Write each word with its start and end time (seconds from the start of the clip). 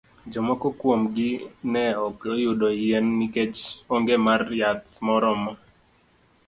Jomoko 0.35 0.67
kuom 0.79 1.01
gi 1.15 1.29
ne 1.71 1.83
ok 2.07 2.17
oyudo 2.35 2.67
yien 2.83 3.05
nikech 3.19 3.59
onge 3.93 4.15
mar 4.25 4.41
yath 4.59 4.89
morormo. 5.05 5.51